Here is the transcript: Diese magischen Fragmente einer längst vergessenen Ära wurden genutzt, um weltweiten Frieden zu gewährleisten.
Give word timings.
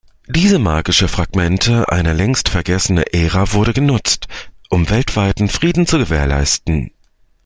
Diese 0.27 0.57
magischen 0.57 1.07
Fragmente 1.07 1.87
einer 1.89 2.15
längst 2.15 2.49
vergessenen 2.49 3.03
Ära 3.11 3.53
wurden 3.53 3.75
genutzt, 3.75 4.27
um 4.71 4.89
weltweiten 4.89 5.47
Frieden 5.47 5.85
zu 5.85 5.99
gewährleisten. 5.99 6.89